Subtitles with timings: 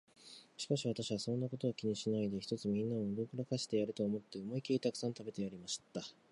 [0.57, 6.01] しかし私は、そんなことは気にしないで、ひとつみんなを驚かしてやれと思って、思いきりたくさん食べてやりました。